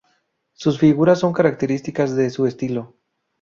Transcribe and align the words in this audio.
Sus 0.53 0.79
figuras 0.79 1.19
son 1.19 1.31
características 1.31 2.15
de 2.15 2.31
su 2.31 2.47
estilo. 2.47 2.95